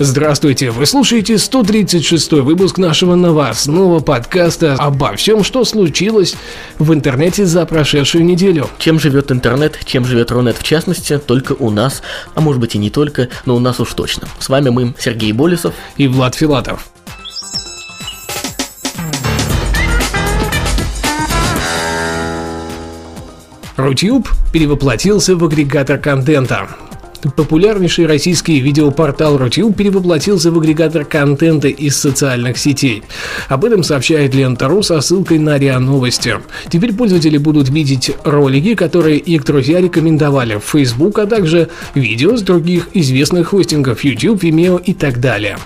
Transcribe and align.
Здравствуйте, 0.00 0.70
вы 0.70 0.86
слушаете 0.86 1.38
136 1.38 2.32
выпуск 2.34 2.78
нашего 2.78 3.16
новостного 3.16 3.98
подкаста 3.98 4.74
обо 4.74 5.16
всем, 5.16 5.42
что 5.42 5.64
случилось 5.64 6.36
в 6.78 6.94
интернете 6.94 7.44
за 7.44 7.66
прошедшую 7.66 8.24
неделю. 8.24 8.70
Чем 8.78 9.00
живет 9.00 9.32
интернет, 9.32 9.76
чем 9.84 10.04
живет 10.04 10.30
Рунет 10.30 10.56
в 10.56 10.62
частности, 10.62 11.18
только 11.18 11.54
у 11.54 11.70
нас, 11.70 12.02
а 12.36 12.40
может 12.40 12.60
быть 12.60 12.76
и 12.76 12.78
не 12.78 12.90
только, 12.90 13.28
но 13.44 13.56
у 13.56 13.58
нас 13.58 13.80
уж 13.80 13.92
точно. 13.92 14.28
С 14.38 14.48
вами 14.48 14.68
мы, 14.68 14.94
Сергей 15.00 15.32
Болесов 15.32 15.74
и 15.96 16.06
Влад 16.06 16.36
Филатов. 16.36 16.88
Рутюб 23.76 24.28
перевоплотился 24.52 25.34
в 25.34 25.44
агрегатор 25.44 25.98
контента. 25.98 26.68
Популярнейший 27.36 28.06
российский 28.06 28.60
видеопортал 28.60 29.38
Рутюб 29.38 29.76
перевоплотился 29.76 30.52
в 30.52 30.58
агрегатор 30.58 31.04
контента 31.04 31.68
из 31.68 31.96
социальных 31.96 32.58
сетей. 32.58 33.02
Об 33.48 33.64
этом 33.64 33.82
сообщает 33.82 34.34
Лента.ру 34.34 34.82
со 34.82 35.00
ссылкой 35.00 35.38
на 35.38 35.58
РИА 35.58 35.80
Новости. 35.80 36.36
Теперь 36.70 36.92
пользователи 36.92 37.36
будут 37.38 37.68
видеть 37.70 38.12
ролики, 38.24 38.74
которые 38.74 39.18
их 39.18 39.44
друзья 39.44 39.80
рекомендовали 39.80 40.56
в 40.56 40.64
Facebook, 40.64 41.18
а 41.18 41.26
также 41.26 41.68
видео 41.94 42.36
с 42.36 42.42
других 42.42 42.88
известных 42.94 43.48
хостингов 43.48 44.04
YouTube, 44.04 44.44
Vimeo 44.44 44.80
и 44.82 44.94
так 44.94 45.18
далее. 45.20 45.58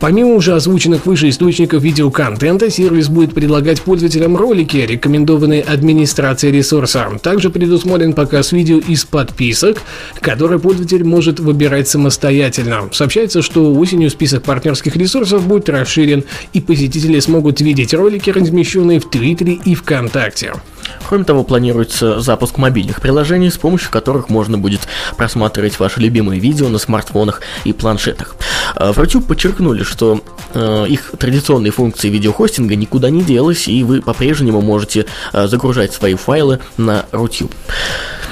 Помимо 0.00 0.34
уже 0.34 0.54
озвученных 0.54 1.06
выше 1.06 1.28
источников 1.28 1.82
видеоконтента, 1.82 2.70
сервис 2.70 3.08
будет 3.08 3.34
предлагать 3.34 3.82
пользователям 3.82 4.36
ролики, 4.36 4.76
рекомендованные 4.76 5.62
администрацией 5.62 6.52
ресурса. 6.52 7.08
Также 7.20 7.50
предусмотрен 7.50 8.12
показ 8.12 8.52
видео 8.52 8.78
из 8.78 9.04
подписок, 9.04 9.78
которые 10.20 10.60
пользователь 10.60 11.02
может 11.02 11.40
выбирать 11.40 11.88
самостоятельно. 11.88 12.88
Сообщается, 12.92 13.42
что 13.42 13.74
осенью 13.74 14.10
список 14.10 14.44
партнерских 14.44 14.94
ресурсов 14.94 15.44
будет 15.46 15.68
расширен, 15.68 16.22
и 16.52 16.60
посетители 16.60 17.18
смогут 17.18 17.60
видеть 17.60 17.92
ролики, 17.92 18.30
размещенные 18.30 19.00
в 19.00 19.10
Твиттере 19.10 19.58
и 19.64 19.74
ВКонтакте. 19.74 20.52
Кроме 21.08 21.24
того, 21.24 21.44
планируется 21.44 22.20
запуск 22.20 22.58
мобильных 22.58 23.00
приложений, 23.00 23.50
с 23.50 23.58
помощью 23.58 23.90
которых 23.90 24.28
можно 24.28 24.58
будет 24.58 24.80
просматривать 25.16 25.78
ваши 25.78 26.00
любимые 26.00 26.40
видео 26.40 26.68
на 26.68 26.78
смартфонах 26.78 27.40
и 27.64 27.72
планшетах. 27.72 28.36
В 28.74 29.00
YouTube 29.00 29.26
подчеркнули, 29.26 29.82
что 29.82 30.20
э, 30.54 30.86
их 30.88 31.12
традиционные 31.18 31.72
функции 31.72 32.08
видеохостинга 32.08 32.76
никуда 32.76 33.10
не 33.10 33.22
делась, 33.22 33.68
и 33.68 33.82
вы 33.82 34.02
по-прежнему 34.02 34.60
можете 34.60 35.06
э, 35.32 35.46
загружать 35.46 35.92
свои 35.92 36.14
файлы 36.14 36.60
на 36.76 37.06
Rutube. 37.12 37.52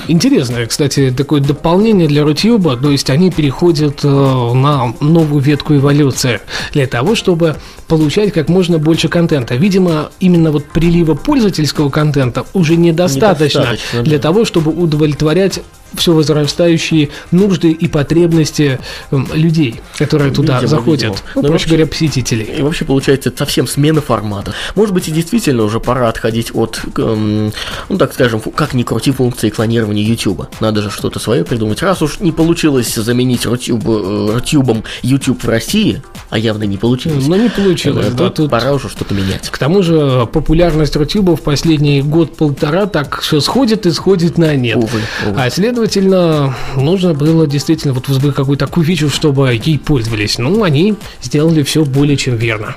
Интересное, 0.08 0.66
кстати, 0.66 1.12
такое 1.16 1.40
дополнение 1.40 2.08
для 2.08 2.22
Рутюба, 2.22 2.76
то 2.76 2.90
есть 2.90 3.10
они 3.10 3.30
переходят 3.30 4.00
э, 4.04 4.08
на 4.08 4.94
новую 5.00 5.42
ветку 5.42 5.74
эволюции 5.74 6.40
для 6.72 6.86
того, 6.86 7.14
чтобы 7.14 7.56
получать 7.88 8.32
как 8.32 8.48
можно 8.48 8.78
больше 8.78 9.08
контента. 9.08 9.54
Видимо, 9.56 10.10
именно 10.20 10.52
вот 10.52 10.64
прилива 10.66 11.14
пользовательского 11.14 11.90
контента 11.90 12.46
уже 12.54 12.76
недостаточно, 12.76 13.60
недостаточно 13.60 14.02
для 14.02 14.18
да. 14.18 14.22
того, 14.22 14.44
чтобы 14.44 14.70
удовлетворять 14.70 15.60
все 15.96 16.12
возрастающие 16.12 17.10
нужды 17.30 17.70
и 17.70 17.88
потребности 17.88 18.78
эм, 19.10 19.28
людей, 19.32 19.80
которые 19.98 20.32
туда 20.32 20.54
видимо, 20.54 20.68
заходят. 20.68 21.02
Видимо. 21.02 21.16
Ну, 21.34 21.42
ну, 21.42 21.48
проще 21.48 21.52
вообще, 21.52 21.68
говоря, 21.68 21.86
посетителей. 21.86 22.44
И 22.58 22.62
вообще 22.62 22.84
получается 22.84 23.32
совсем 23.36 23.66
смена 23.66 24.00
формата. 24.00 24.52
Может 24.74 24.94
быть 24.94 25.08
и 25.08 25.10
действительно 25.10 25.64
уже 25.64 25.80
пора 25.80 26.08
отходить 26.08 26.50
от, 26.54 26.80
эм, 26.96 27.52
ну 27.88 27.98
так 27.98 28.12
скажем, 28.12 28.40
как 28.40 28.74
ни 28.74 28.82
крути 28.82 29.10
функции 29.12 29.50
клонирования 29.50 30.04
YouTube. 30.04 30.46
Надо 30.60 30.82
же 30.82 30.90
что-то 30.90 31.18
свое 31.18 31.44
придумать. 31.44 31.82
Раз 31.82 32.02
уж 32.02 32.20
не 32.20 32.32
получилось 32.32 32.94
заменить 32.94 33.46
э, 33.46 33.48
Рутюбом 33.48 34.84
YouTube 35.02 35.42
в 35.42 35.48
России, 35.48 36.02
а 36.30 36.38
явно 36.38 36.64
не 36.64 36.76
получилось. 36.76 37.26
Ну 37.26 37.36
не 37.36 37.48
получилось, 37.48 38.08
да. 38.12 38.30
Тут 38.30 38.50
пора 38.50 38.72
уже 38.74 38.88
что-то 38.88 39.14
менять. 39.14 39.48
К 39.48 39.58
тому 39.58 39.82
же 39.82 40.26
популярность 40.32 40.96
Рутюба 40.96 41.36
в 41.36 41.42
последний 41.42 42.02
год-полтора 42.02 42.86
так 42.86 43.20
все 43.20 43.40
сходит 43.40 43.86
и 43.86 43.90
сходит 43.90 44.38
на 44.38 44.54
нет. 44.54 44.76
Увы, 44.76 45.00
увы. 45.26 45.40
А 45.40 45.50
следовательно 45.50 45.85
следовательно, 45.86 46.54
нужно 46.76 47.14
было 47.14 47.46
действительно 47.46 47.94
вот 47.94 48.08
возводить 48.08 48.34
какую-то 48.34 48.66
такую 48.66 48.84
фичу, 48.84 49.08
чтобы 49.08 49.54
ей 49.54 49.78
пользовались. 49.78 50.38
Ну, 50.38 50.62
они 50.62 50.96
сделали 51.22 51.62
все 51.62 51.84
более 51.84 52.16
чем 52.16 52.36
верно. 52.36 52.76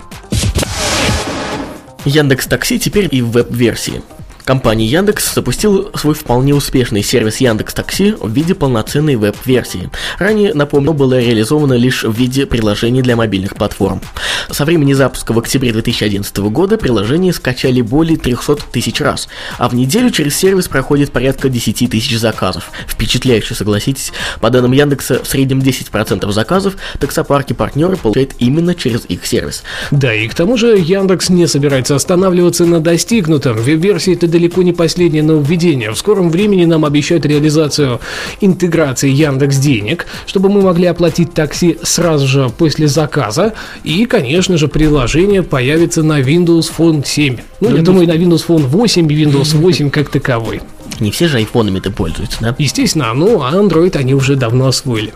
Яндекс 2.05 2.45
Такси 2.45 2.79
теперь 2.79 3.07
и 3.11 3.21
в 3.21 3.31
веб-версии. 3.31 4.01
Компания 4.49 4.87
Яндекс 4.87 5.35
запустила 5.35 5.91
свой 5.93 6.15
вполне 6.15 6.55
успешный 6.55 7.03
сервис 7.03 7.37
Яндекс 7.37 7.71
Такси 7.75 8.15
в 8.19 8.31
виде 8.31 8.55
полноценной 8.55 9.15
веб-версии. 9.15 9.91
Ранее, 10.17 10.55
напомню, 10.55 10.93
было 10.93 11.19
реализовано 11.19 11.73
лишь 11.73 12.03
в 12.03 12.11
виде 12.13 12.47
приложений 12.47 13.03
для 13.03 13.15
мобильных 13.15 13.55
платформ. 13.55 14.01
Со 14.49 14.65
времени 14.65 14.93
запуска 14.93 15.33
в 15.33 15.37
октябре 15.37 15.71
2011 15.71 16.35
года 16.37 16.77
приложение 16.77 17.31
скачали 17.31 17.81
более 17.81 18.17
300 18.17 18.57
тысяч 18.71 18.99
раз, 19.01 19.29
а 19.59 19.69
в 19.69 19.75
неделю 19.75 20.09
через 20.09 20.35
сервис 20.35 20.67
проходит 20.67 21.11
порядка 21.11 21.49
10 21.49 21.87
тысяч 21.87 22.17
заказов. 22.17 22.71
Впечатляюще, 22.87 23.53
согласитесь. 23.53 24.11
По 24.39 24.49
данным 24.49 24.71
Яндекса, 24.71 25.23
в 25.23 25.27
среднем 25.27 25.59
10% 25.59 26.31
заказов 26.31 26.75
таксопарки 26.99 27.53
партнеры 27.53 27.97
получают 27.97 28.33
именно 28.39 28.73
через 28.73 29.05
их 29.05 29.27
сервис. 29.27 29.61
Да, 29.91 30.11
и 30.11 30.27
к 30.27 30.33
тому 30.33 30.57
же 30.57 30.75
Яндекс 30.75 31.29
не 31.29 31.45
собирается 31.45 31.95
останавливаться 31.95 32.65
на 32.65 32.79
достигнутом. 32.79 33.55
Веб-версии 33.55 34.15
это 34.15 34.27
далеко 34.39 34.63
не 34.63 34.71
последнее 34.71 35.21
нововведение. 35.21 35.91
В 35.91 35.97
скором 35.97 36.29
времени 36.29 36.63
нам 36.63 36.85
обещают 36.85 37.25
реализацию 37.25 37.99
интеграции 38.39 39.09
Яндекс 39.09 39.57
Денег, 39.57 40.05
чтобы 40.25 40.49
мы 40.49 40.61
могли 40.61 40.85
оплатить 40.85 41.33
такси 41.33 41.77
сразу 41.83 42.25
же 42.25 42.49
после 42.49 42.87
заказа. 42.87 43.53
И, 43.83 44.05
конечно 44.05 44.57
же, 44.57 44.69
приложение 44.69 45.43
появится 45.43 46.03
на 46.03 46.21
Windows 46.21 46.71
Phone 46.75 47.05
7. 47.05 47.37
Ну, 47.59 47.75
я 47.75 47.81
думаю, 47.81 48.07
на 48.07 48.13
Windows 48.13 48.45
Phone 48.47 48.65
8 48.65 49.11
и 49.11 49.25
Windows 49.25 49.55
8 49.57 49.89
как 49.89 50.09
таковой. 50.09 50.61
Не 51.01 51.11
все 51.11 51.27
же 51.27 51.37
айфонами-то 51.37 51.91
пользуются, 51.91 52.37
да? 52.41 52.55
Естественно, 52.57 53.13
ну, 53.13 53.41
а 53.41 53.51
Android 53.51 53.97
они 53.97 54.13
уже 54.13 54.35
давно 54.35 54.67
освоили. 54.67 55.13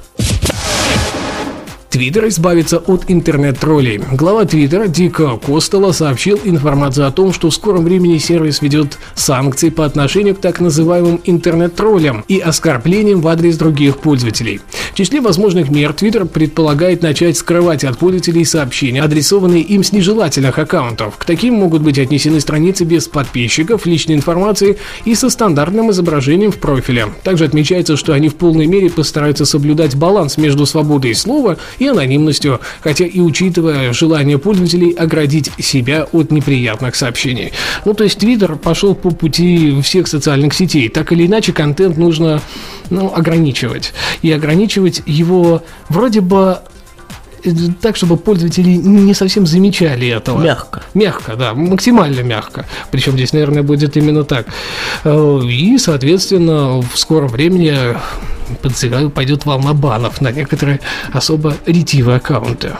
Твиттер 1.93 2.27
избавится 2.29 2.79
от 2.79 3.03
интернет-троллей. 3.07 4.01
Глава 4.13 4.45
Твиттера 4.45 4.87
Дика 4.87 5.37
Костела 5.37 5.91
сообщил 5.91 6.39
информацию 6.43 7.05
о 7.05 7.11
том, 7.11 7.31
что 7.31 7.51
в 7.51 7.53
скором 7.53 7.83
времени 7.83 8.17
сервис 8.17 8.63
ведет 8.63 8.97
санкции 9.13 9.69
по 9.69 9.85
отношению 9.85 10.33
к 10.33 10.41
так 10.41 10.59
называемым 10.59 11.21
интернет-троллям 11.23 12.25
и 12.27 12.39
оскорблениям 12.39 13.21
в 13.21 13.27
адрес 13.27 13.57
других 13.57 13.99
пользователей. 13.99 14.59
В 14.93 14.95
числе 14.95 15.21
возможных 15.21 15.71
мер 15.71 15.91
Твиттер 15.91 16.25
предполагает 16.25 17.01
начать 17.01 17.35
скрывать 17.35 17.83
от 17.83 17.97
пользователей 17.97 18.45
сообщения, 18.45 19.01
адресованные 19.01 19.63
им 19.63 19.83
с 19.83 19.91
нежелательных 19.91 20.59
аккаунтов. 20.59 21.17
К 21.17 21.25
таким 21.25 21.55
могут 21.55 21.81
быть 21.81 21.97
отнесены 21.97 22.39
страницы 22.39 22.83
без 22.83 23.07
подписчиков, 23.07 23.87
личной 23.87 24.13
информации 24.13 24.77
и 25.03 25.15
со 25.15 25.31
стандартным 25.31 25.89
изображением 25.89 26.51
в 26.51 26.57
профиле. 26.57 27.07
Также 27.23 27.45
отмечается, 27.45 27.97
что 27.97 28.13
они 28.13 28.29
в 28.29 28.35
полной 28.35 28.67
мере 28.67 28.91
постараются 28.91 29.45
соблюдать 29.45 29.95
баланс 29.95 30.37
между 30.37 30.67
свободой 30.67 31.15
слова 31.15 31.57
и 31.79 31.87
анонимностью, 31.87 32.59
хотя 32.81 33.07
и 33.07 33.19
учитывая 33.19 33.93
желание 33.93 34.37
пользователей 34.37 34.91
оградить 34.91 35.49
себя 35.57 36.03
от 36.11 36.29
неприятных 36.29 36.95
сообщений. 36.95 37.51
Ну, 37.85 37.95
то 37.95 38.03
есть 38.03 38.19
Твиттер 38.19 38.57
пошел 38.57 38.93
по 38.93 39.09
пути 39.09 39.81
всех 39.81 40.07
социальных 40.07 40.53
сетей. 40.53 40.87
Так 40.87 41.11
или 41.11 41.25
иначе, 41.25 41.51
контент 41.51 41.97
нужно 41.97 42.43
ну, 42.91 43.11
ограничивать. 43.11 43.91
И 44.21 44.31
ограничивать 44.31 44.82
его 45.05 45.63
вроде 45.89 46.21
бы 46.21 46.59
э, 47.43 47.51
так, 47.81 47.95
чтобы 47.95 48.17
пользователи 48.17 48.69
не 48.69 49.13
совсем 49.13 49.45
замечали 49.45 50.07
этого. 50.07 50.41
Мягко. 50.41 50.83
Мягко, 50.93 51.35
да, 51.35 51.53
максимально 51.53 52.21
мягко. 52.21 52.65
Причем 52.91 53.13
здесь, 53.13 53.33
наверное, 53.33 53.63
будет 53.63 53.97
именно 53.97 54.23
так. 54.23 54.47
Э, 55.03 55.41
и, 55.43 55.77
соответственно, 55.77 56.81
в 56.81 56.97
скором 56.97 57.27
времени 57.27 57.95
подозреваю, 58.61 59.09
пойдет 59.09 59.45
волна 59.45 59.73
банов 59.73 60.21
на 60.21 60.31
некоторые 60.31 60.79
особо 61.11 61.55
ретивые 61.65 62.17
аккаунты. 62.17 62.71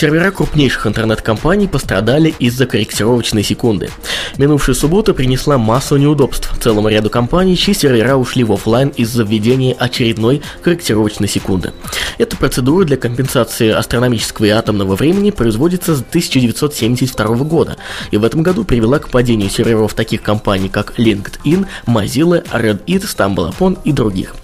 Сервера 0.00 0.30
крупнейших 0.30 0.86
интернет-компаний 0.86 1.68
пострадали 1.68 2.34
из-за 2.38 2.64
корректировочной 2.64 3.42
секунды. 3.42 3.90
Минувшая 4.38 4.74
суббота 4.74 5.12
принесла 5.12 5.58
массу 5.58 5.98
неудобств 5.98 6.50
целому 6.58 6.88
ряду 6.88 7.10
компаний, 7.10 7.54
чьи 7.54 7.74
сервера 7.74 8.16
ушли 8.16 8.42
в 8.42 8.50
офлайн 8.50 8.88
из-за 8.96 9.24
введения 9.24 9.74
очередной 9.74 10.40
корректировочной 10.62 11.28
секунды. 11.28 11.74
Эта 12.16 12.34
процедура 12.38 12.86
для 12.86 12.96
компенсации 12.96 13.68
астрономического 13.68 14.46
и 14.46 14.48
атомного 14.48 14.96
времени 14.96 15.32
производится 15.32 15.94
с 15.94 16.00
1972 16.00 17.36
года, 17.44 17.76
и 18.10 18.16
в 18.16 18.24
этом 18.24 18.42
году 18.42 18.64
привела 18.64 19.00
к 19.00 19.10
падению 19.10 19.50
серверов 19.50 19.92
таких 19.92 20.22
компаний, 20.22 20.70
как 20.70 20.98
LinkedIn, 20.98 21.66
Mozilla, 21.86 22.42
Reddit, 22.50 23.04
StumbleUpon 23.04 23.76
и 23.84 23.92
других. 23.92 24.34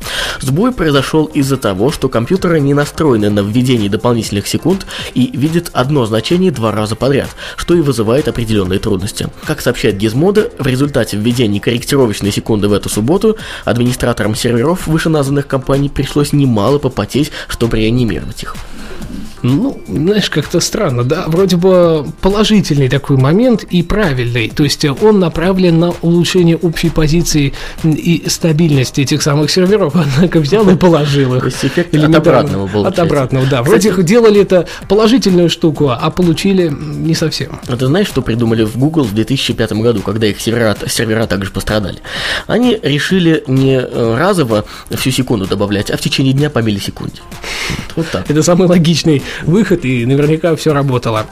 Сбой 0.40 0.72
произошел 0.72 1.24
из-за 1.26 1.56
того, 1.56 1.90
что 1.90 2.08
компьютеры 2.08 2.60
не 2.60 2.74
настроены 2.74 3.30
на 3.30 3.40
введение 3.40 3.88
дополнительных 3.88 4.46
секунд 4.46 4.86
и 5.14 5.30
видят 5.46 5.70
одно 5.72 6.04
значение 6.06 6.50
два 6.50 6.72
раза 6.72 6.96
подряд, 6.96 7.30
что 7.56 7.74
и 7.74 7.80
вызывает 7.80 8.26
определенные 8.26 8.80
трудности. 8.80 9.28
Как 9.44 9.60
сообщает 9.60 9.96
Gizmodo, 9.96 10.52
в 10.58 10.66
результате 10.66 11.16
введения 11.16 11.60
корректировочной 11.60 12.32
секунды 12.32 12.68
в 12.68 12.72
эту 12.72 12.88
субботу 12.88 13.36
администраторам 13.64 14.34
серверов 14.34 14.86
вышеназванных 14.86 15.46
компаний 15.46 15.88
пришлось 15.88 16.32
немало 16.32 16.78
попотеть, 16.78 17.30
чтобы 17.48 17.78
реанимировать 17.78 18.42
их. 18.42 18.56
Ну, 19.46 19.80
знаешь, 19.86 20.28
как-то 20.28 20.58
странно, 20.58 21.04
да, 21.04 21.24
вроде 21.28 21.56
бы 21.56 22.04
положительный 22.20 22.88
такой 22.88 23.16
момент 23.16 23.62
и 23.64 23.82
правильный, 23.82 24.48
то 24.48 24.64
есть 24.64 24.84
он 24.84 25.20
направлен 25.20 25.78
на 25.78 25.90
улучшение 26.02 26.56
общей 26.56 26.90
позиции 26.90 27.52
и 27.84 28.24
стабильности 28.26 29.02
этих 29.02 29.22
самых 29.22 29.50
серверов, 29.50 29.94
однако 30.16 30.40
взял 30.40 30.68
и 30.68 30.74
положил 30.74 31.36
их. 31.36 31.40
То 31.42 31.46
есть 31.46 31.64
эффект 31.64 31.94
от 31.94 32.14
обратного 32.14 32.66
был. 32.66 32.86
От 32.86 32.98
обратного, 32.98 33.46
да. 33.46 33.62
Вроде 33.62 33.90
Кстати, 33.90 34.06
делали 34.06 34.40
это 34.40 34.66
положительную 34.88 35.48
штуку, 35.48 35.90
а 35.90 36.10
получили 36.10 36.68
не 36.68 37.14
совсем. 37.14 37.60
А 37.68 37.76
ты 37.76 37.86
знаешь, 37.86 38.08
что 38.08 38.22
придумали 38.22 38.64
в 38.64 38.76
Google 38.76 39.04
в 39.04 39.14
2005 39.14 39.72
году, 39.74 40.00
когда 40.00 40.26
их 40.26 40.40
сервера, 40.40 40.76
сервера 40.88 41.26
также 41.26 41.52
пострадали? 41.52 41.98
Они 42.48 42.76
решили 42.82 43.44
не 43.46 43.78
э, 43.78 44.16
разово 44.18 44.64
всю 44.90 45.12
секунду 45.12 45.46
добавлять, 45.46 45.90
а 45.90 45.96
в 45.96 46.00
течение 46.00 46.32
дня 46.32 46.50
по 46.50 46.58
миллисекунде. 46.58 47.20
Вот 47.94 48.08
так. 48.10 48.28
Это 48.28 48.42
самый 48.42 48.66
логичный 48.66 49.22
выход, 49.42 49.84
и 49.84 50.06
наверняка 50.06 50.54
все 50.56 50.72
работало. 50.72 51.26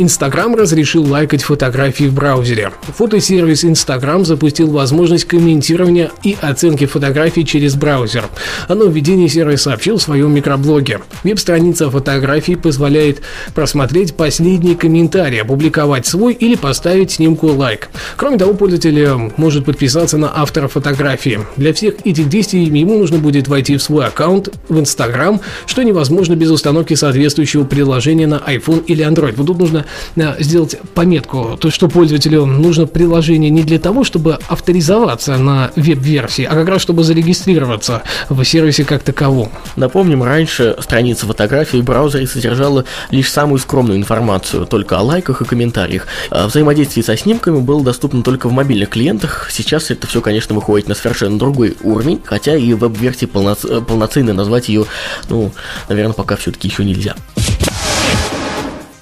Инстаграм 0.00 0.54
разрешил 0.54 1.04
лайкать 1.04 1.42
фотографии 1.42 2.04
в 2.04 2.14
браузере. 2.14 2.72
Фотосервис 2.96 3.66
Инстаграм 3.66 4.24
запустил 4.24 4.70
возможность 4.70 5.26
комментирования 5.26 6.10
и 6.22 6.38
оценки 6.40 6.86
фотографий 6.86 7.44
через 7.44 7.74
браузер. 7.74 8.24
О 8.66 8.74
нововведении 8.74 9.26
сервис 9.26 9.60
сообщил 9.60 9.98
в 9.98 10.02
своем 10.02 10.34
микроблоге. 10.34 11.00
Веб-страница 11.22 11.90
фотографий 11.90 12.56
позволяет 12.56 13.20
просмотреть 13.54 14.14
последние 14.14 14.74
комментарии, 14.74 15.40
опубликовать 15.40 16.06
свой 16.06 16.32
или 16.32 16.54
поставить 16.54 17.10
снимку 17.10 17.48
лайк. 17.48 17.90
Кроме 18.16 18.38
того, 18.38 18.54
пользователь 18.54 19.30
может 19.36 19.66
подписаться 19.66 20.16
на 20.16 20.32
автора 20.34 20.68
фотографии. 20.68 21.40
Для 21.58 21.74
всех 21.74 22.06
этих 22.06 22.30
действий 22.30 22.64
ему 22.64 22.98
нужно 22.98 23.18
будет 23.18 23.48
войти 23.48 23.76
в 23.76 23.82
свой 23.82 24.06
аккаунт 24.06 24.48
в 24.70 24.80
Инстаграм, 24.80 25.42
что 25.66 25.82
невозможно 25.82 26.36
без 26.36 26.50
установки 26.50 26.94
соответствующего 26.94 27.64
приложения 27.64 28.26
на 28.26 28.36
iPhone 28.36 28.82
или 28.86 29.06
Android. 29.06 29.34
Вот 29.36 29.46
тут 29.46 29.58
нужно 29.58 29.80
Э, 29.80 29.89
сделать 30.38 30.76
пометку, 30.94 31.56
то 31.60 31.70
что 31.70 31.88
пользователю 31.88 32.46
нужно 32.46 32.86
приложение 32.86 33.50
не 33.50 33.62
для 33.62 33.78
того, 33.78 34.04
чтобы 34.04 34.38
авторизоваться 34.48 35.36
на 35.36 35.70
веб-версии, 35.76 36.44
а 36.44 36.54
как 36.54 36.68
раз 36.68 36.82
чтобы 36.82 37.04
зарегистрироваться 37.04 38.02
в 38.28 38.42
сервисе 38.44 38.84
как 38.84 39.02
таковом. 39.02 39.50
Напомним, 39.76 40.22
раньше 40.22 40.76
страница 40.80 41.26
фотографий 41.26 41.80
в 41.80 41.84
браузере 41.84 42.26
содержала 42.26 42.84
лишь 43.10 43.30
самую 43.30 43.58
скромную 43.58 43.98
информацию, 43.98 44.66
только 44.66 44.98
о 44.98 45.02
лайках 45.02 45.42
и 45.42 45.44
комментариях. 45.44 46.06
А 46.30 46.46
взаимодействие 46.46 47.04
со 47.04 47.16
снимками 47.16 47.60
было 47.60 47.82
доступно 47.84 48.22
только 48.22 48.48
в 48.48 48.52
мобильных 48.52 48.90
клиентах. 48.90 49.48
Сейчас 49.50 49.90
это 49.90 50.06
все, 50.06 50.20
конечно, 50.20 50.54
выходит 50.54 50.88
на 50.88 50.94
совершенно 50.94 51.38
другой 51.38 51.76
уровень, 51.82 52.20
хотя 52.24 52.56
и 52.56 52.72
веб-версии 52.74 53.26
полно... 53.26 53.54
полноценно 53.54 54.32
назвать 54.32 54.68
ее, 54.68 54.86
ну, 55.28 55.52
наверное, 55.88 56.14
пока 56.14 56.36
все-таки 56.36 56.68
еще 56.68 56.84
нельзя. 56.84 57.14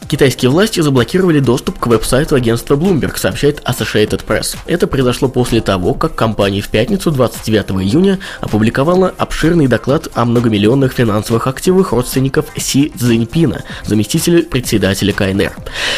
Китайские 0.09 0.51
власти 0.51 0.81
заблокировали 0.81 1.39
доступ 1.39 1.79
к 1.79 1.87
веб-сайту 1.87 2.35
агентства 2.35 2.77
Bloomberg, 2.77 3.19
сообщает 3.19 3.61
Associated 3.61 4.25
Press. 4.27 4.57
Это 4.65 4.87
произошло 4.87 5.29
после 5.29 5.61
того, 5.61 5.93
как 5.93 6.15
компания 6.15 6.63
в 6.63 6.69
пятницу 6.69 7.11
29 7.11 7.73
июня 7.83 8.19
опубликовала 8.41 9.13
обширный 9.19 9.67
доклад 9.67 10.09
о 10.15 10.25
многомиллионных 10.25 10.95
финансовых 10.95 11.47
активах 11.47 11.93
родственников 11.93 12.47
Си 12.57 12.91
Цзиньпина, 12.97 13.65
заместителя 13.85 14.45
председателя 14.45 15.13
КНР. 15.13 15.53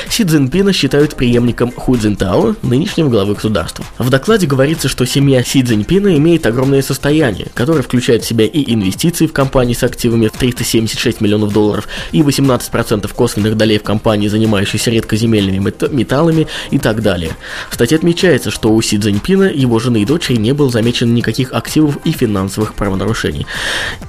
Си 0.09 0.25
Цзиньпина 0.25 0.73
считают 0.73 1.15
преемником 1.15 1.71
Ху 1.71 1.97
Цзиньтао, 1.97 2.57
нынешнего 2.63 3.09
главы 3.11 3.35
государства. 3.35 3.85
В 3.99 4.11
докладе 4.11 4.49
говорится, 4.49 4.89
что 4.89 5.07
семья 5.07 5.45
Си 5.45 5.63
Цзиньпина 5.63 6.17
имеет 6.17 6.47
огромное 6.47 6.83
состояние, 6.83 7.47
которое 7.55 7.83
включает 7.83 8.25
в 8.25 8.27
себя 8.27 8.45
и 8.45 8.75
инвестиции 8.75 9.29
в 9.29 9.33
компании 9.33 9.75
с 9.75 9.85
активами 9.85 10.27
в 10.27 10.33
376 10.33 11.21
миллионов 11.21 11.53
долларов, 11.53 11.87
и 12.11 12.23
18% 12.23 13.09
косвенных 13.15 13.57
долей 13.57 13.79
в 13.79 13.85
компании 13.85 14.00
компании, 14.01 14.29
занимающейся 14.29 14.91
редкоземельными 14.91 15.73
металлами 15.93 16.47
и 16.71 16.79
так 16.79 17.03
далее. 17.03 17.37
В 17.71 17.75
статье 17.75 17.99
отмечается, 17.99 18.51
что 18.51 18.73
у 18.73 18.81
Си 18.81 18.99
Цзиньпина, 18.99 19.51
его 19.53 19.79
жены 19.79 20.03
и 20.03 20.07
дочери 20.07 20.39
не 20.39 20.53
было 20.53 20.71
замечено 20.71 21.13
никаких 21.13 21.53
активов 21.53 21.99
и 22.05 22.13
финансовых 22.13 22.75
правонарушений. 22.75 23.47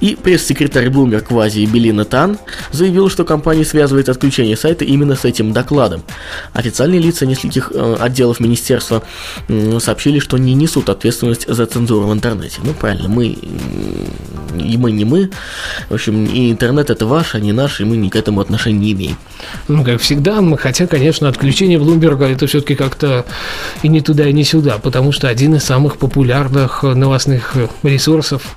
И 0.00 0.16
пресс-секретарь 0.16 0.86
Bloomberg 0.86 1.26
в 1.28 1.38
Азии 1.38 1.66
Белина 1.66 2.06
Тан 2.06 2.38
заявил, 2.70 3.10
что 3.10 3.24
компания 3.24 3.66
связывает 3.66 4.08
отключение 4.08 4.56
сайта 4.56 4.86
именно 4.86 5.14
с 5.14 5.26
этим 5.26 5.52
докладом. 5.52 6.02
Официальные 6.54 7.00
лица 7.00 7.26
нескольких 7.26 7.70
э, 7.74 7.96
отделов 8.00 8.40
министерства 8.40 9.02
э, 9.48 9.78
сообщили, 9.78 10.20
что 10.20 10.38
не 10.38 10.54
несут 10.54 10.88
ответственность 10.88 11.46
за 11.46 11.66
цензуру 11.66 12.06
в 12.06 12.12
интернете. 12.12 12.60
Ну, 12.64 12.72
правильно, 12.72 13.08
мы 13.08 13.36
и 14.58 14.76
мы 14.76 14.92
не 14.92 15.04
мы. 15.04 15.30
В 15.88 15.94
общем, 15.94 16.24
и 16.24 16.50
интернет 16.50 16.90
это 16.90 17.06
ваш, 17.06 17.34
а 17.34 17.40
не 17.40 17.52
наш, 17.52 17.80
и 17.80 17.84
мы 17.84 17.96
ни 17.96 18.08
к 18.08 18.16
этому 18.16 18.40
отношения 18.40 18.78
не 18.78 18.92
имеем. 18.92 19.16
Ну, 19.68 19.84
как 19.84 20.00
всегда, 20.00 20.40
хотя, 20.56 20.86
конечно, 20.86 21.28
отключение 21.28 21.78
Блумберга 21.78 22.26
это 22.26 22.46
все-таки 22.46 22.74
как-то 22.74 23.24
и 23.82 23.88
не 23.88 24.00
туда, 24.00 24.28
и 24.28 24.32
не 24.32 24.44
сюда, 24.44 24.78
потому 24.78 25.12
что 25.12 25.28
один 25.28 25.54
из 25.54 25.64
самых 25.64 25.96
популярных 25.96 26.82
новостных 26.82 27.56
ресурсов. 27.82 28.56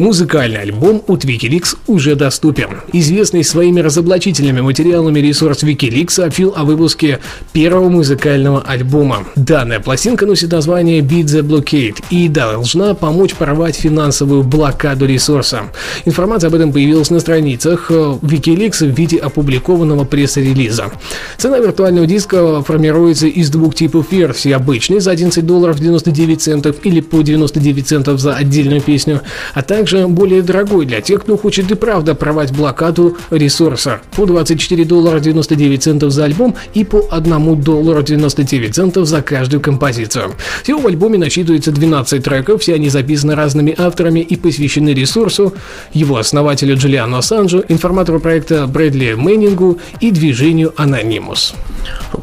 Музыкальный 0.00 0.62
альбом 0.62 1.02
от 1.08 1.26
Wikileaks 1.26 1.76
уже 1.86 2.14
доступен. 2.14 2.80
Известный 2.90 3.44
своими 3.44 3.80
разоблачительными 3.80 4.62
материалами 4.62 5.20
ресурс 5.20 5.62
Wikileaks 5.62 6.12
сообщил 6.12 6.54
о 6.56 6.64
выпуске 6.64 7.18
первого 7.52 7.90
музыкального 7.90 8.62
альбома. 8.62 9.26
Данная 9.36 9.78
пластинка 9.78 10.24
носит 10.24 10.52
название 10.52 11.02
Beat 11.02 11.24
the 11.24 11.42
Blockade 11.42 12.02
и 12.08 12.28
должна 12.28 12.94
помочь 12.94 13.34
порвать 13.34 13.76
финансовую 13.76 14.42
блокаду 14.42 15.04
ресурса. 15.04 15.64
Информация 16.06 16.48
об 16.48 16.54
этом 16.54 16.72
появилась 16.72 17.10
на 17.10 17.20
страницах 17.20 17.90
э, 17.90 17.94
Wikileaks 18.22 18.90
в 18.90 18.96
виде 18.96 19.18
опубликованного 19.18 20.06
пресс-релиза. 20.06 20.92
Цена 21.36 21.58
виртуального 21.58 22.06
диска 22.06 22.62
формируется 22.62 23.26
из 23.26 23.50
двух 23.50 23.74
типов 23.74 24.10
версий. 24.10 24.52
Обычный 24.52 25.00
за 25.00 25.10
11 25.10 25.44
долларов 25.44 25.78
99 25.78 26.40
центов 26.40 26.76
или 26.84 27.00
по 27.02 27.20
99 27.20 27.86
центов 27.86 28.18
за 28.18 28.34
отдельную 28.34 28.80
песню, 28.80 29.20
а 29.52 29.60
также 29.60 29.89
также 29.90 30.06
более 30.06 30.42
дорогой 30.42 30.86
для 30.86 31.00
тех, 31.00 31.22
кто 31.22 31.36
хочет 31.36 31.70
и 31.70 31.74
правда 31.74 32.14
провать 32.14 32.52
блокаду 32.52 33.16
ресурса. 33.30 34.00
По 34.14 34.24
24 34.24 34.84
доллара 34.84 35.18
99 35.18 35.82
центов 35.82 36.12
за 36.12 36.24
альбом 36.24 36.54
и 36.74 36.84
по 36.84 37.08
1 37.10 37.60
доллару 37.60 38.02
99 38.02 38.74
центов 38.74 39.06
за 39.06 39.20
каждую 39.22 39.60
композицию. 39.60 40.34
Всего 40.62 40.80
в 40.80 40.86
альбоме 40.86 41.18
насчитывается 41.18 41.72
12 41.72 42.22
треков, 42.22 42.62
все 42.62 42.74
они 42.74 42.88
записаны 42.88 43.34
разными 43.34 43.74
авторами 43.76 44.20
и 44.20 44.36
посвящены 44.36 44.90
ресурсу, 44.90 45.54
его 45.92 46.18
основателю 46.18 46.76
Джулиану 46.76 47.16
Ассанжу, 47.16 47.64
информатору 47.68 48.20
проекта 48.20 48.66
Брэдли 48.66 49.14
Мэннингу 49.14 49.78
и 50.00 50.12
движению 50.12 50.72
Анонимус. 50.76 51.54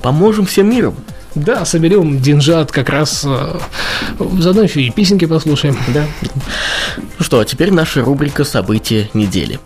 Поможем 0.02 0.46
всем 0.46 0.70
миром. 0.70 0.96
Да, 1.44 1.66
соберем 1.66 2.20
деньжат 2.20 2.72
как 2.72 2.90
раз 2.90 3.24
э, 3.26 3.60
заодно 4.40 4.64
еще 4.64 4.82
и 4.82 4.90
песенки 4.90 5.26
послушаем. 5.26 5.78
Да. 5.94 6.06
Ну 6.98 7.24
что, 7.24 7.40
а 7.40 7.46
теперь 7.46 7.72
наша 7.72 8.02
рубрика 8.02 8.44
«События 8.44 9.10
недели». 9.14 9.60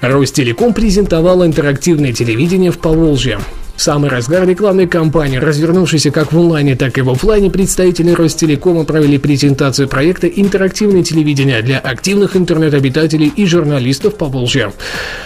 Ростелеком 0.00 0.74
презентовала 0.74 1.46
интерактивное 1.46 2.12
телевидение 2.12 2.72
в 2.72 2.78
Поволжье. 2.78 3.38
В 3.76 3.82
самый 3.82 4.10
разгар 4.10 4.46
рекламной 4.46 4.86
кампании, 4.86 5.38
развернувшейся 5.38 6.10
как 6.10 6.32
в 6.32 6.38
онлайне, 6.38 6.76
так 6.76 6.98
и 6.98 7.00
в 7.00 7.10
офлайне, 7.10 7.50
представители 7.50 8.12
Ростелекома 8.12 8.84
провели 8.84 9.18
презентацию 9.18 9.88
проекта 9.88 10.28
«Интерактивное 10.28 11.02
телевидение» 11.02 11.62
для 11.62 11.78
активных 11.78 12.36
интернет-обитателей 12.36 13.32
и 13.34 13.44
журналистов 13.46 14.16
по 14.16 14.26
Волжье. 14.26 14.72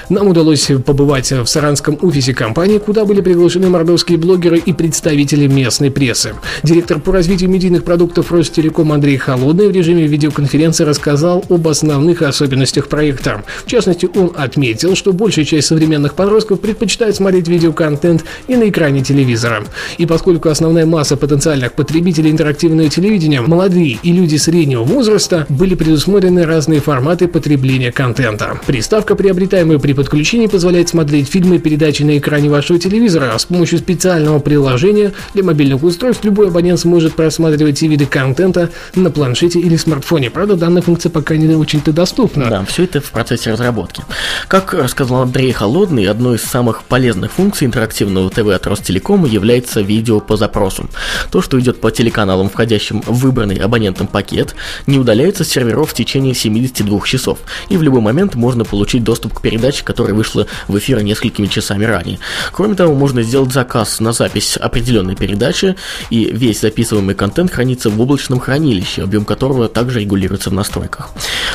Нам 0.08 0.28
удалось 0.28 0.70
побывать 0.86 1.32
в 1.32 1.46
саранском 1.46 1.98
офисе 2.00 2.32
компании, 2.34 2.78
куда 2.78 3.04
были 3.04 3.20
приглашены 3.20 3.68
мордовские 3.68 4.16
блогеры 4.16 4.58
и 4.58 4.72
представители 4.72 5.46
местной 5.48 5.90
прессы. 5.90 6.34
Директор 6.62 7.00
по 7.00 7.12
развитию 7.12 7.50
медийных 7.50 7.84
продуктов 7.84 8.32
Ростелеком 8.32 8.92
Андрей 8.92 9.18
Холодный 9.18 9.68
в 9.68 9.72
режиме 9.72 10.06
видеоконференции 10.06 10.84
рассказал 10.84 11.44
об 11.48 11.66
основных 11.68 12.22
особенностях 12.22 12.88
проекта. 12.88 13.44
В 13.66 13.70
частности, 13.70 14.08
он 14.14 14.32
отметил, 14.36 14.94
что 14.94 15.12
большая 15.12 15.44
часть 15.44 15.66
современных 15.66 16.14
подростков 16.14 16.60
предпочитает 16.60 17.16
смотреть 17.16 17.48
видеоконтент 17.48 18.24
и 18.48 18.56
на 18.56 18.68
экране 18.68 19.02
телевизора. 19.02 19.64
И 19.98 20.06
поскольку 20.06 20.48
основная 20.48 20.86
масса 20.86 21.16
потенциальных 21.16 21.72
потребителей 21.72 22.30
интерактивного 22.30 22.88
телевидения– 22.88 23.40
молодые 23.46 23.98
и 24.02 24.12
люди 24.12 24.36
среднего 24.36 24.82
возраста, 24.84 25.46
были 25.48 25.74
предусмотрены 25.74 26.44
разные 26.44 26.80
форматы 26.80 27.28
потребления 27.28 27.92
контента. 27.92 28.60
Приставка, 28.66 29.14
приобретаемая 29.14 29.78
при 29.78 29.92
подключении, 29.94 30.46
позволяет 30.46 30.88
смотреть 30.88 31.28
фильмы 31.28 31.56
и 31.56 31.58
передачи 31.58 32.02
на 32.02 32.18
экране 32.18 32.50
вашего 32.50 32.78
телевизора, 32.78 33.36
с 33.36 33.46
помощью 33.46 33.78
специального 33.78 34.38
приложения 34.38 35.12
для 35.34 35.42
мобильных 35.42 35.82
устройств 35.82 36.24
любой 36.24 36.48
абонент 36.48 36.80
сможет 36.80 37.14
просматривать 37.14 37.76
все 37.76 37.86
виды 37.86 38.06
контента 38.06 38.70
на 38.94 39.10
планшете 39.10 39.60
или 39.60 39.76
смартфоне. 39.76 40.30
Правда, 40.30 40.56
данная 40.56 40.82
функция 40.82 41.10
пока 41.10 41.36
не 41.36 41.54
очень-то 41.54 41.92
доступна. 41.92 42.50
Да, 42.50 42.64
все 42.64 42.84
это 42.84 43.00
в 43.00 43.10
процессе 43.10 43.52
разработки. 43.52 44.02
Как 44.48 44.74
рассказал 44.74 45.22
Андрей 45.22 45.52
Холодный, 45.52 46.06
одной 46.06 46.36
из 46.36 46.42
самых 46.42 46.82
полезных 46.84 47.32
функций 47.32 47.66
интерактивного 47.66 48.25
ТВ 48.30 48.48
от 48.48 48.66
Ростелекома 48.66 49.28
является 49.28 49.80
видео 49.80 50.20
по 50.20 50.36
запросу. 50.36 50.88
То, 51.30 51.42
что 51.42 51.58
идет 51.60 51.80
по 51.80 51.90
телеканалам, 51.90 52.48
входящим 52.48 53.02
в 53.02 53.18
выбранный 53.18 53.56
абонентом 53.56 54.06
пакет, 54.06 54.54
не 54.86 54.98
удаляется 54.98 55.44
с 55.44 55.48
серверов 55.48 55.90
в 55.90 55.94
течение 55.94 56.34
72 56.34 57.00
часов, 57.06 57.38
и 57.68 57.76
в 57.76 57.82
любой 57.82 58.00
момент 58.00 58.34
можно 58.34 58.64
получить 58.64 59.04
доступ 59.04 59.34
к 59.34 59.40
передаче, 59.40 59.84
которая 59.84 60.14
вышла 60.14 60.46
в 60.68 60.78
эфир 60.78 61.02
несколькими 61.02 61.46
часами 61.46 61.84
ранее. 61.84 62.18
Кроме 62.52 62.74
того, 62.74 62.94
можно 62.94 63.22
сделать 63.22 63.52
заказ 63.52 64.00
на 64.00 64.12
запись 64.12 64.56
определенной 64.56 65.16
передачи, 65.16 65.76
и 66.10 66.30
весь 66.32 66.60
записываемый 66.60 67.14
контент 67.14 67.52
хранится 67.52 67.90
в 67.90 68.00
облачном 68.00 68.40
хранилище, 68.40 69.02
объем 69.02 69.24
которого 69.24 69.68
также 69.68 70.00
регулируется 70.00 70.50
в 70.50 70.52
настройках. 70.54 71.10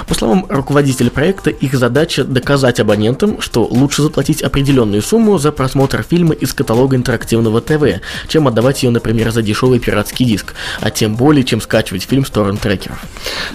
По 0.08 0.14
словам 0.14 0.46
руководителя 0.50 1.10
проекта, 1.10 1.50
их 1.50 1.74
задача 1.74 2.24
доказать 2.24 2.80
абонентам, 2.80 3.42
что 3.42 3.64
лучше 3.66 4.02
заплатить 4.02 4.42
определенную 4.42 5.02
сумму 5.02 5.38
за 5.38 5.52
просмотр 5.52 6.04
фильма 6.04 6.34
из 6.34 6.54
каталога 6.62 6.96
интерактивного 6.96 7.60
ТВ, 7.60 8.02
чем 8.28 8.48
отдавать 8.48 8.84
ее, 8.84 8.92
например, 8.92 9.32
за 9.32 9.42
дешевый 9.42 9.80
пиратский 9.80 10.26
диск, 10.26 10.54
а 10.80 10.92
тем 10.92 11.16
более, 11.16 11.44
чем 11.44 11.60
скачивать 11.60 12.04
фильм 12.04 12.24
с 12.24 12.30
торрент-трекеров. 12.30 13.00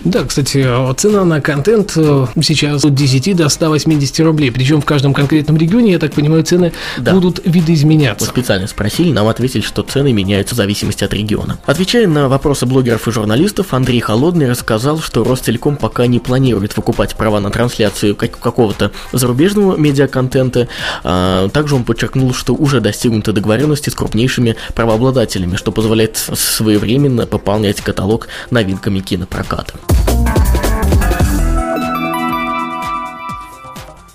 Да, 0.04 0.24
кстати, 0.24 0.66
цена 0.96 1.24
на 1.24 1.40
контент 1.40 1.92
э, 1.96 2.26
сейчас 2.42 2.84
от 2.84 2.94
10 2.94 3.36
до 3.36 3.48
180 3.48 4.20
рублей, 4.20 4.50
причем 4.50 4.80
в 4.80 4.84
каждом 4.84 5.14
конкретном 5.14 5.56
регионе, 5.56 5.92
я 5.92 5.98
так 5.98 6.14
понимаю, 6.14 6.42
цены 6.42 6.72
да. 6.98 7.12
будут 7.12 7.40
видоизменяться. 7.44 8.26
Мы 8.26 8.30
специально 8.30 8.66
спросили, 8.66 9.12
нам 9.12 9.28
ответили, 9.28 9.62
что 9.62 9.82
цены 9.82 10.12
меняются 10.12 10.54
в 10.54 10.58
зависимости 10.58 11.04
от 11.04 11.14
региона. 11.14 11.58
Отвечая 11.64 12.06
на 12.08 12.28
вопросы 12.28 12.66
блогеров 12.66 13.06
и 13.06 13.12
журналистов, 13.12 13.72
Андрей 13.72 14.00
Холодный 14.00 14.50
рассказал, 14.50 14.98
что 14.98 15.22
Ростелеком 15.22 15.76
пока 15.76 16.06
не 16.06 16.18
планирует 16.18 16.76
выкупать 16.76 17.14
права 17.14 17.40
на 17.40 17.50
трансляцию 17.50 18.16
какого-то 18.16 18.90
зарубежного 19.12 19.76
медиаконтента. 19.76 20.68
А, 21.04 21.48
также 21.48 21.74
он 21.74 21.84
подчеркнул, 21.84 22.34
что 22.34 22.54
уже 22.54 22.80
достигнуты 22.96 23.32
договоренности 23.32 23.90
с 23.90 23.94
крупнейшими 23.94 24.56
правообладателями, 24.74 25.56
что 25.56 25.70
позволяет 25.70 26.16
своевременно 26.16 27.26
пополнять 27.26 27.82
каталог 27.82 28.28
новинками 28.50 29.00
кинопроката. 29.00 29.74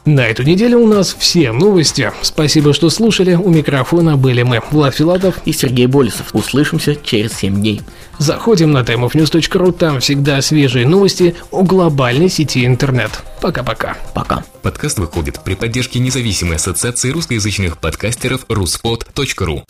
На 0.06 0.22
эту 0.22 0.42
неделю 0.42 0.80
у 0.80 0.88
нас 0.88 1.16
все 1.18 1.52
новости. 1.52 2.12
Спасибо, 2.24 2.74
что 2.74 2.90
слушали. 2.90 3.36
У 3.36 3.50
микрофона 3.50 4.18
были 4.18 4.42
мы, 4.42 4.62
Влад 4.72 4.96
Филатов 4.96 5.36
и 5.46 5.54
Сергей 5.54 5.86
Болесов. 5.86 6.34
Услышимся 6.34 6.96
через 6.96 7.34
7 7.34 7.56
дней. 7.56 7.82
Заходим 8.18 8.72
на 8.72 8.80
timeofnews.ru, 8.80 9.72
там 9.72 10.00
всегда 10.00 10.42
свежие 10.42 10.88
новости 10.88 11.36
о 11.52 11.62
глобальной 11.62 12.30
сети 12.30 12.66
интернет. 12.66 13.12
Пока-пока. 13.42 13.96
Пока. 14.16 14.44
Подкаст 14.64 14.98
выходит 14.98 15.40
при 15.44 15.54
поддержке 15.54 16.00
независимой 16.00 16.56
ассоциации 16.56 17.12
русскоязычных 17.12 17.78
подкастеров 17.78 18.46
ruspod.ru 18.48 19.64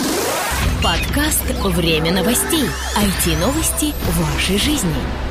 Подкаст 0.81 1.43
«Время 1.63 2.11
новостей». 2.11 2.63
IT-новости 2.97 3.93
вашей 4.17 4.57
жизни. 4.57 5.30